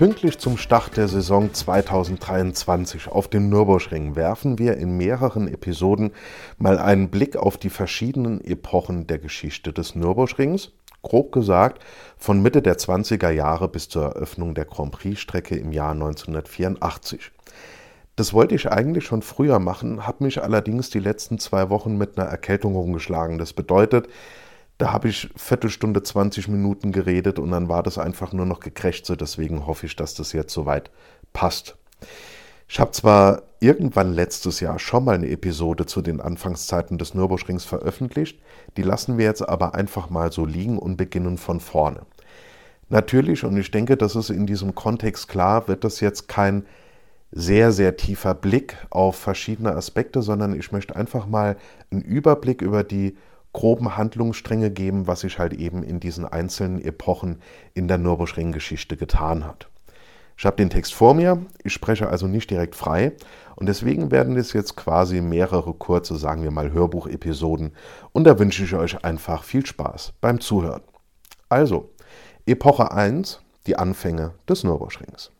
[0.00, 6.12] Pünktlich zum Start der Saison 2023 auf dem Nürburgring werfen wir in mehreren Episoden
[6.56, 10.72] mal einen Blick auf die verschiedenen Epochen der Geschichte des Nürburgrings,
[11.02, 11.84] grob gesagt
[12.16, 17.30] von Mitte der 20er Jahre bis zur Eröffnung der Grand Prix-Strecke im Jahr 1984.
[18.16, 22.18] Das wollte ich eigentlich schon früher machen, habe mich allerdings die letzten zwei Wochen mit
[22.18, 23.36] einer Erkältung rumgeschlagen.
[23.36, 24.08] Das bedeutet,
[24.80, 29.14] da habe ich Viertelstunde, 20 Minuten geredet und dann war das einfach nur noch gekrächze.
[29.14, 30.90] Deswegen hoffe ich, dass das jetzt soweit
[31.34, 31.76] passt.
[32.66, 37.66] Ich habe zwar irgendwann letztes Jahr schon mal eine Episode zu den Anfangszeiten des Nürburgrings
[37.66, 38.40] veröffentlicht,
[38.78, 42.06] die lassen wir jetzt aber einfach mal so liegen und beginnen von vorne.
[42.88, 46.64] Natürlich, und ich denke, das ist in diesem Kontext klar, wird das jetzt kein
[47.32, 51.56] sehr, sehr tiefer Blick auf verschiedene Aspekte, sondern ich möchte einfach mal
[51.90, 53.16] einen Überblick über die
[53.52, 57.40] groben Handlungsstränge geben, was sich halt eben in diesen einzelnen Epochen
[57.74, 59.68] in der Nürburgring-Geschichte getan hat.
[60.36, 63.12] Ich habe den Text vor mir, ich spreche also nicht direkt frei
[63.56, 67.72] und deswegen werden es jetzt quasi mehrere kurze, sagen wir mal, Hörbuchepisoden
[68.12, 70.82] und da wünsche ich euch einfach viel Spaß beim Zuhören.
[71.50, 71.90] Also,
[72.46, 75.30] Epoche 1, die Anfänge des Nürburgrings.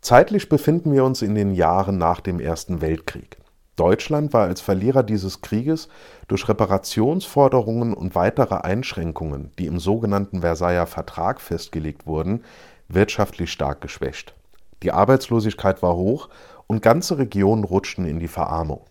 [0.00, 3.36] Zeitlich befinden wir uns in den Jahren nach dem Ersten Weltkrieg.
[3.80, 5.88] Deutschland war als Verlierer dieses Krieges
[6.28, 12.44] durch Reparationsforderungen und weitere Einschränkungen, die im sogenannten Versailler Vertrag festgelegt wurden,
[12.88, 14.34] wirtschaftlich stark geschwächt.
[14.82, 16.28] Die Arbeitslosigkeit war hoch
[16.66, 18.82] und ganze Regionen rutschten in die Verarmung.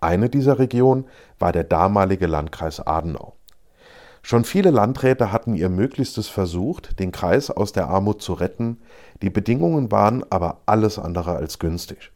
[0.00, 1.04] Eine dieser Regionen
[1.38, 3.34] war der damalige Landkreis Adenau.
[4.22, 8.78] Schon viele Landräte hatten ihr Möglichstes versucht, den Kreis aus der Armut zu retten,
[9.20, 12.10] die Bedingungen waren aber alles andere als günstig.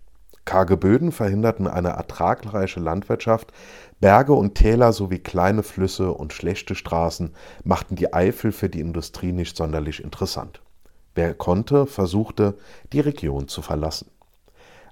[0.45, 3.53] Karge Böden verhinderten eine ertragreiche Landwirtschaft,
[4.01, 7.35] Berge und Täler sowie kleine Flüsse und schlechte Straßen
[7.65, 10.61] machten die Eifel für die Industrie nicht sonderlich interessant.
[11.15, 12.59] Wer konnte, versuchte,
[12.93, 14.11] die Region zu verlassen.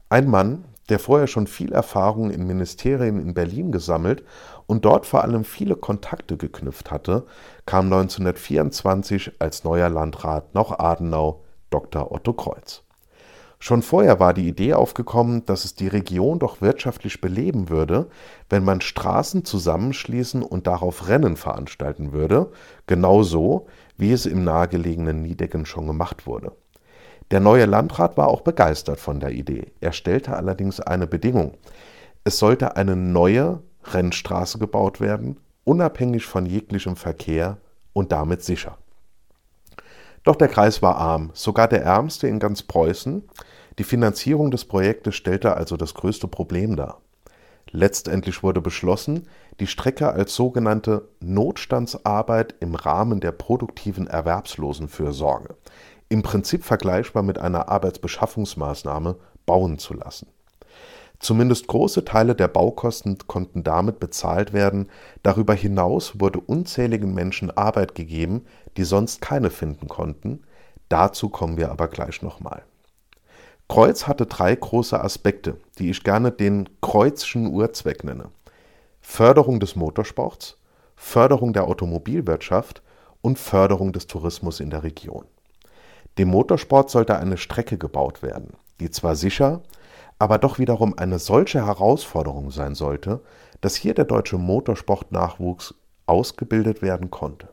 [0.08, 4.24] Ein Mann, der vorher schon viel Erfahrung in Ministerien in Berlin gesammelt
[4.66, 7.26] und dort vor allem viele Kontakte geknüpft hatte,
[7.66, 12.12] kam 1924 als neuer Landrat nach Adenau, Dr.
[12.12, 12.82] Otto Kreuz.
[13.64, 18.08] Schon vorher war die Idee aufgekommen, dass es die Region doch wirtschaftlich beleben würde,
[18.50, 22.50] wenn man Straßen zusammenschließen und darauf Rennen veranstalten würde,
[22.88, 26.56] genauso wie es im nahegelegenen Niedecken schon gemacht wurde.
[27.30, 29.70] Der neue Landrat war auch begeistert von der Idee.
[29.80, 31.52] Er stellte allerdings eine Bedingung.
[32.24, 37.58] Es sollte eine neue Rennstraße gebaut werden, unabhängig von jeglichem Verkehr
[37.92, 38.76] und damit sicher.
[40.24, 43.22] Doch der Kreis war arm, sogar der ärmste in ganz Preußen.
[43.78, 47.00] Die Finanzierung des Projektes stellte also das größte Problem dar.
[47.70, 49.28] Letztendlich wurde beschlossen,
[49.58, 55.56] die Strecke als sogenannte Notstandsarbeit im Rahmen der produktiven Erwerbslosenfürsorge,
[56.10, 59.16] im Prinzip vergleichbar mit einer Arbeitsbeschaffungsmaßnahme,
[59.46, 60.26] bauen zu lassen.
[61.18, 64.90] Zumindest große Teile der Baukosten konnten damit bezahlt werden,
[65.22, 68.44] darüber hinaus wurde unzähligen Menschen Arbeit gegeben,
[68.76, 70.42] die sonst keine finden konnten,
[70.88, 72.64] dazu kommen wir aber gleich nochmal.
[73.68, 78.30] Kreuz hatte drei große Aspekte, die ich gerne den Kreuzschen Urzweck nenne.
[79.00, 80.58] Förderung des Motorsports,
[80.94, 82.82] Förderung der Automobilwirtschaft
[83.22, 85.24] und Förderung des Tourismus in der Region.
[86.18, 89.62] Dem Motorsport sollte eine Strecke gebaut werden, die zwar sicher,
[90.18, 93.22] aber doch wiederum eine solche Herausforderung sein sollte,
[93.60, 95.74] dass hier der deutsche Motorsportnachwuchs
[96.06, 97.48] ausgebildet werden konnte.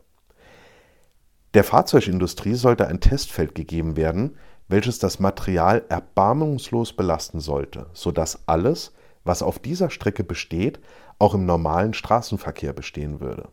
[1.54, 4.38] Der Fahrzeugindustrie sollte ein Testfeld gegeben werden,
[4.70, 8.94] welches das Material erbarmungslos belasten sollte, sodass alles,
[9.26, 10.80] was auf dieser Strecke besteht,
[11.18, 13.50] auch im normalen Straßenverkehr bestehen würde.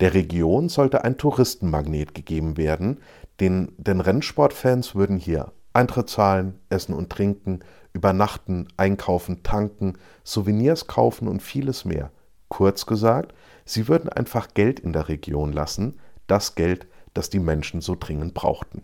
[0.00, 3.00] Der Region sollte ein Touristenmagnet gegeben werden,
[3.40, 7.60] denn, denn Rennsportfans würden hier Eintritt zahlen, essen und trinken,
[7.92, 12.10] übernachten, einkaufen, tanken, Souvenirs kaufen und vieles mehr.
[12.48, 13.34] Kurz gesagt,
[13.64, 18.34] sie würden einfach Geld in der Region lassen, das Geld, das die Menschen so dringend
[18.34, 18.82] brauchten.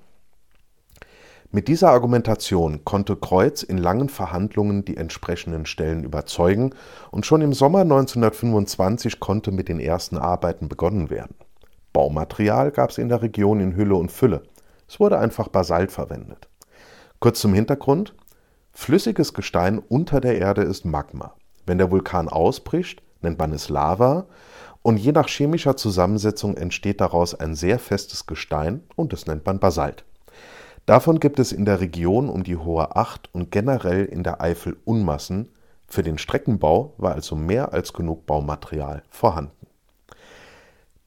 [1.54, 6.74] Mit dieser Argumentation konnte Kreuz in langen Verhandlungen die entsprechenden Stellen überzeugen
[7.12, 11.36] und schon im Sommer 1925 konnte mit den ersten Arbeiten begonnen werden.
[11.92, 14.42] Baumaterial gab es in der Region in Hülle und Fülle.
[14.88, 16.48] Es wurde einfach Basalt verwendet.
[17.20, 18.16] Kurz zum Hintergrund.
[18.72, 21.34] Flüssiges Gestein unter der Erde ist Magma.
[21.66, 24.26] Wenn der Vulkan ausbricht, nennt man es Lava
[24.82, 29.60] und je nach chemischer Zusammensetzung entsteht daraus ein sehr festes Gestein und das nennt man
[29.60, 30.04] Basalt.
[30.86, 34.76] Davon gibt es in der Region um die Hohe Acht und generell in der Eifel
[34.84, 35.48] Unmassen.
[35.86, 39.66] Für den Streckenbau war also mehr als genug Baumaterial vorhanden.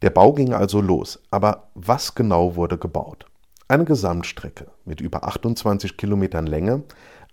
[0.02, 3.26] Der Bau ging also los, aber was genau wurde gebaut?
[3.68, 6.84] Eine Gesamtstrecke mit über 28 Kilometern Länge,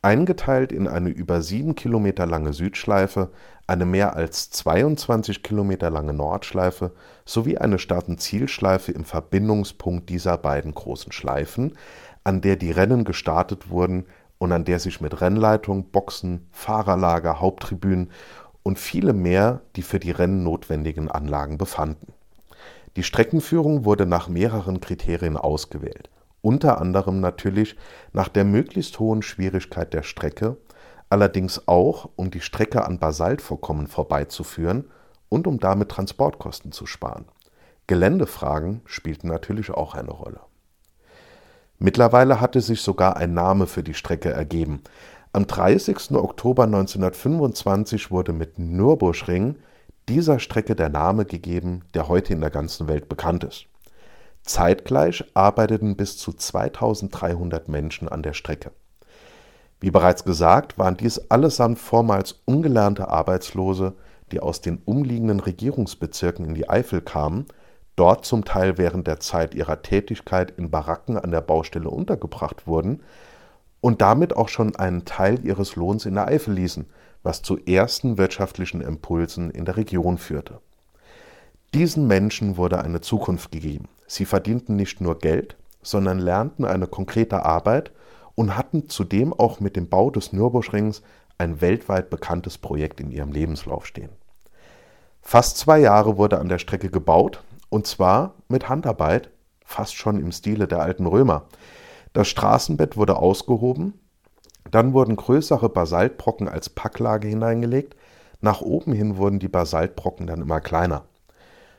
[0.02, 3.30] eingeteilt in eine über 7 Kilometer lange Südschleife,
[3.66, 6.92] eine mehr als 22 Kilometer lange Nordschleife
[7.24, 11.72] sowie eine Start- und Zielschleife im Verbindungspunkt dieser beiden großen Schleifen,
[12.24, 14.06] an der die Rennen gestartet wurden
[14.38, 18.10] und an der sich mit Rennleitung, Boxen, Fahrerlager, Haupttribünen
[18.62, 22.12] und viele mehr die für die Rennen notwendigen Anlagen befanden.
[22.96, 26.10] Die Streckenführung wurde nach mehreren Kriterien ausgewählt,
[26.42, 27.76] unter anderem natürlich
[28.12, 30.56] nach der möglichst hohen Schwierigkeit der Strecke,
[31.10, 34.90] allerdings auch, um die Strecke an Basaltvorkommen vorbeizuführen
[35.28, 37.26] und um damit Transportkosten zu sparen.
[37.86, 40.40] Geländefragen spielten natürlich auch eine Rolle.
[41.78, 44.82] Mittlerweile hatte sich sogar ein Name für die Strecke ergeben.
[45.32, 46.12] Am 30.
[46.12, 49.56] Oktober 1925 wurde mit Nürburgring
[50.08, 53.66] dieser Strecke der Name gegeben, der heute in der ganzen Welt bekannt ist.
[54.42, 58.70] Zeitgleich arbeiteten bis zu 2300 Menschen an der Strecke.
[59.80, 63.94] Wie bereits gesagt, waren dies allesamt vormals ungelernte Arbeitslose,
[64.30, 67.46] die aus den umliegenden Regierungsbezirken in die Eifel kamen
[67.96, 73.02] dort zum Teil während der Zeit ihrer Tätigkeit in Baracken an der Baustelle untergebracht wurden
[73.80, 76.86] und damit auch schon einen Teil ihres Lohns in der Eifel ließen,
[77.22, 80.60] was zu ersten wirtschaftlichen Impulsen in der Region führte.
[81.72, 83.88] Diesen Menschen wurde eine Zukunft gegeben.
[84.06, 87.92] Sie verdienten nicht nur Geld, sondern lernten eine konkrete Arbeit
[88.34, 91.02] und hatten zudem auch mit dem Bau des Nürburgrings
[91.38, 94.10] ein weltweit bekanntes Projekt in ihrem Lebenslauf stehen.
[95.20, 99.30] Fast zwei Jahre wurde an der Strecke gebaut und zwar mit Handarbeit,
[99.64, 101.46] fast schon im Stile der alten Römer.
[102.12, 103.94] Das Straßenbett wurde ausgehoben,
[104.70, 107.96] dann wurden größere Basaltbrocken als Packlage hineingelegt,
[108.40, 111.04] nach oben hin wurden die Basaltbrocken dann immer kleiner.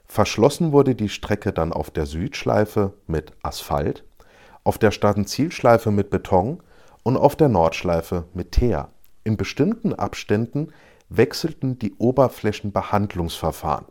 [0.08, 4.04] Verschlossen wurde die Strecke dann auf der Südschleife mit Asphalt,
[4.64, 6.62] auf der Stadtzielschleife mit Beton
[7.04, 8.90] und auf der Nordschleife mit Teer.
[9.24, 10.72] In bestimmten Abständen
[11.10, 13.86] wechselten die Oberflächenbehandlungsverfahren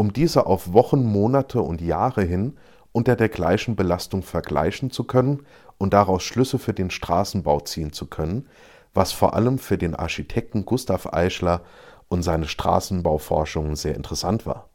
[0.00, 2.56] um diese auf Wochen, Monate und Jahre hin
[2.90, 5.42] unter der gleichen Belastung vergleichen zu können
[5.76, 8.48] und daraus Schlüsse für den Straßenbau ziehen zu können,
[8.94, 11.60] was vor allem für den Architekten Gustav Eichler
[12.08, 14.70] und seine Straßenbauforschungen sehr interessant war.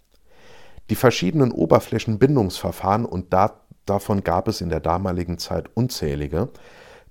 [0.92, 6.50] Die verschiedenen Oberflächenbindungsverfahren, und da, davon gab es in der damaligen Zeit unzählige,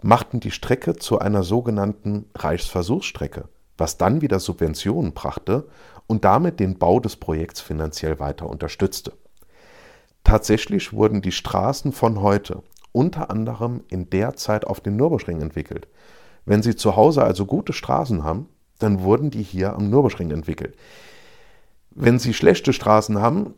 [0.03, 5.69] machten die Strecke zu einer sogenannten Reichsversuchsstrecke, was dann wieder Subventionen brachte
[6.07, 9.13] und damit den Bau des Projekts finanziell weiter unterstützte.
[10.23, 12.63] Tatsächlich wurden die Straßen von heute
[12.93, 15.89] unter anderem in der Zeit auf dem Nürburgring entwickelt.
[16.47, 18.49] Wenn Sie zu Hause also gute Straßen haben,
[18.79, 20.77] dann wurden die hier am Nürburgring entwickelt.
[21.91, 23.55] Wenn Sie schlechte Straßen haben,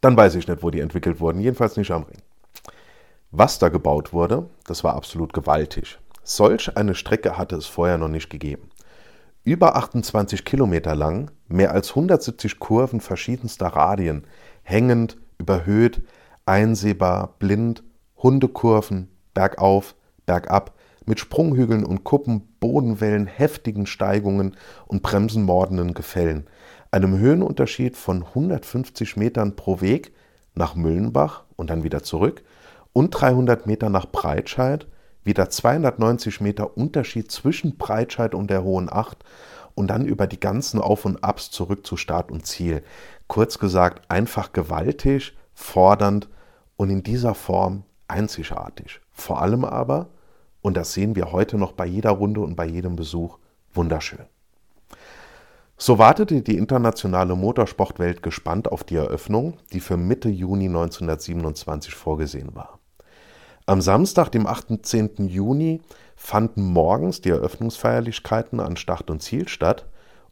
[0.00, 2.18] dann weiß ich nicht, wo die entwickelt wurden, jedenfalls nicht am Ring.
[3.30, 5.98] Was da gebaut wurde, das war absolut gewaltig.
[6.26, 8.70] Solch eine Strecke hatte es vorher noch nicht gegeben.
[9.44, 14.26] Über 28 Kilometer lang, mehr als 170 Kurven verschiedenster Radien,
[14.62, 16.00] hängend, überhöht,
[16.46, 17.84] einsehbar, blind,
[18.16, 19.94] Hundekurven, bergauf,
[20.24, 20.72] bergab,
[21.04, 24.56] mit Sprunghügeln und Kuppen, Bodenwellen, heftigen Steigungen
[24.86, 26.46] und bremsenmordenden Gefällen,
[26.90, 30.14] einem Höhenunterschied von 150 Metern pro Weg
[30.54, 32.42] nach Müllenbach und dann wieder zurück
[32.94, 34.86] und 300 Meter nach Breitscheid
[35.24, 39.24] wieder 290 Meter Unterschied zwischen Breitscheid und der Hohen Acht
[39.74, 42.82] und dann über die ganzen Auf und Abs zurück zu Start und Ziel.
[43.26, 46.28] Kurz gesagt, einfach gewaltig, fordernd
[46.76, 49.00] und in dieser Form einzigartig.
[49.12, 50.08] Vor allem aber,
[50.62, 53.38] und das sehen wir heute noch bei jeder Runde und bei jedem Besuch,
[53.72, 54.26] wunderschön.
[55.76, 62.54] So wartete die internationale Motorsportwelt gespannt auf die Eröffnung, die für Mitte Juni 1927 vorgesehen
[62.54, 62.78] war.
[63.66, 65.26] Am Samstag, dem 18.
[65.26, 65.80] Juni,
[66.16, 69.86] fanden morgens die Eröffnungsfeierlichkeiten an Start und Ziel statt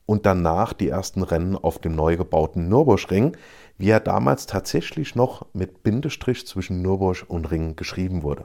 [0.05, 3.35] und danach die ersten Rennen auf dem neu gebauten Nürburgring,
[3.79, 8.45] wie er damals tatsächlich noch mit Bindestrich zwischen Nürburg und Ring geschrieben wurde.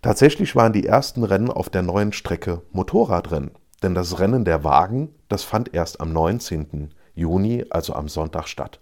[0.00, 3.50] Tatsächlich waren die ersten Rennen auf der neuen Strecke Motorradrennen,
[3.82, 6.94] denn das Rennen der Wagen, das fand erst am 19.
[7.16, 8.78] Juni, also am Sonntag statt.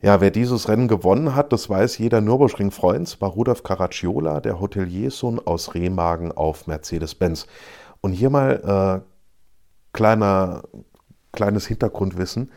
[0.00, 5.40] Ja, wer dieses Rennen gewonnen hat, das weiß jeder Nürburgring-Freund, war Rudolf Caracciola, der Hoteliersohn
[5.44, 7.46] aus Remagen auf Mercedes-Benz.
[8.00, 10.62] Und hier mal äh, kleiner
[11.32, 12.50] kleines Hintergrundwissen,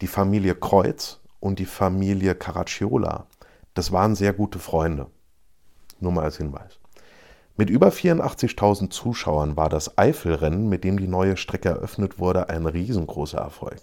[0.00, 3.26] die Familie Kreuz und die Familie Caracciola,
[3.74, 5.06] das waren sehr gute Freunde.
[6.00, 6.80] Nur mal als Hinweis.
[7.56, 12.66] Mit über 84.000 Zuschauern war das Eifelrennen, mit dem die neue Strecke eröffnet wurde, ein
[12.66, 13.78] riesengroßer Erfolg.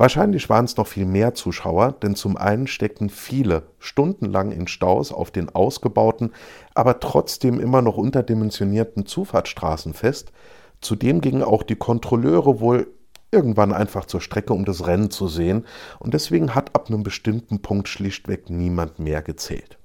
[0.00, 5.12] Wahrscheinlich waren es noch viel mehr Zuschauer, denn zum einen steckten viele stundenlang in Staus
[5.12, 6.32] auf den ausgebauten,
[6.72, 10.32] aber trotzdem immer noch unterdimensionierten Zufahrtsstraßen fest.
[10.80, 12.86] Zudem gingen auch die Kontrolleure wohl
[13.30, 15.66] irgendwann einfach zur Strecke, um das Rennen zu sehen,
[15.98, 19.76] und deswegen hat ab einem bestimmten Punkt schlichtweg niemand mehr gezählt.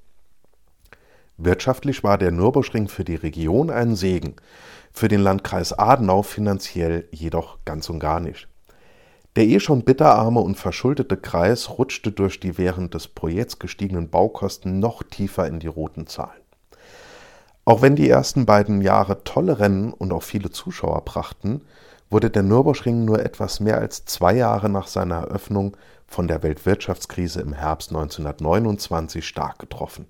[1.36, 4.38] Wirtschaftlich war der Nürburgring für die Region ein Segen,
[4.94, 8.48] für den Landkreis Adenau finanziell jedoch ganz und gar nicht.
[9.36, 14.80] Der eh schon bitterarme und verschuldete Kreis rutschte durch die während des Projekts gestiegenen Baukosten
[14.80, 16.42] noch tiefer in die roten Zahlen.
[17.66, 21.62] Auch wenn die ersten beiden Jahre tolle Rennen und auch viele Zuschauer brachten,
[22.10, 25.76] wurde der Nürburgring nur etwas mehr als zwei Jahre nach seiner Eröffnung
[26.08, 30.06] von der Weltwirtschaftskrise im Herbst 1929 stark getroffen.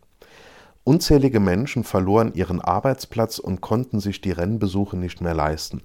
[0.83, 5.81] Unzählige Menschen verloren ihren Arbeitsplatz und konnten sich die Rennbesuche nicht mehr leisten.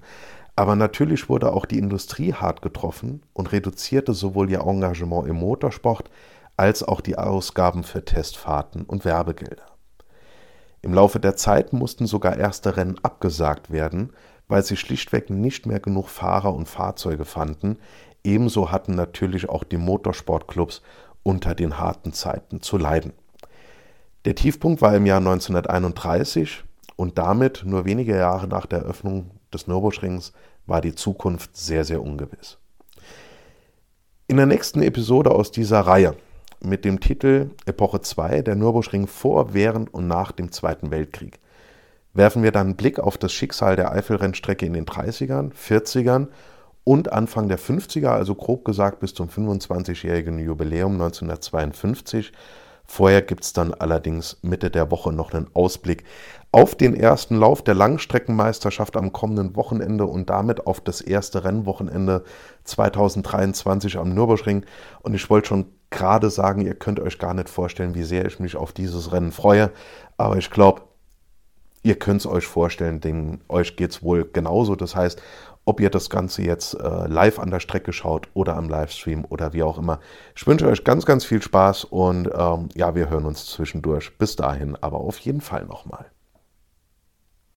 [0.55, 6.09] Aber natürlich wurde auch die Industrie hart getroffen und reduzierte sowohl ihr Engagement im Motorsport
[6.57, 9.65] als auch die Ausgaben für Testfahrten und Werbegelder.
[10.81, 14.13] Im Laufe der Zeit mussten sogar erste Rennen abgesagt werden,
[14.47, 17.77] weil sie schlichtweg nicht mehr genug Fahrer und Fahrzeuge fanden.
[18.23, 20.81] Ebenso hatten natürlich auch die Motorsportclubs
[21.23, 23.13] unter den harten Zeiten zu leiden.
[24.25, 26.63] Der Tiefpunkt war im Jahr 1931
[26.95, 30.33] und damit nur wenige Jahre nach der Eröffnung des Nürburgrings
[30.65, 32.57] war die Zukunft sehr, sehr ungewiss.
[34.27, 36.15] In der nächsten Episode aus dieser Reihe
[36.63, 41.39] mit dem Titel Epoche 2, der Nürburgring vor, während und nach dem Zweiten Weltkrieg,
[42.13, 46.27] werfen wir dann einen Blick auf das Schicksal der Eifelrennstrecke in den 30ern, 40ern
[46.83, 52.31] und Anfang der 50er, also grob gesagt bis zum 25-jährigen Jubiläum 1952
[52.91, 56.03] Vorher gibt es dann allerdings Mitte der Woche noch einen Ausblick
[56.51, 62.25] auf den ersten Lauf der Langstreckenmeisterschaft am kommenden Wochenende und damit auf das erste Rennwochenende
[62.65, 64.65] 2023 am Nürburgring.
[65.03, 68.41] Und ich wollte schon gerade sagen, ihr könnt euch gar nicht vorstellen, wie sehr ich
[68.41, 69.71] mich auf dieses Rennen freue.
[70.17, 70.81] Aber ich glaube,
[71.83, 74.75] ihr könnt es euch vorstellen, denn euch geht es wohl genauso.
[74.75, 75.21] Das heißt,
[75.65, 79.53] ob ihr das Ganze jetzt äh, live an der Strecke schaut oder am Livestream oder
[79.53, 79.99] wie auch immer.
[80.35, 84.17] Ich wünsche euch ganz, ganz viel Spaß und ähm, ja, wir hören uns zwischendurch.
[84.17, 86.11] Bis dahin, aber auf jeden Fall nochmal.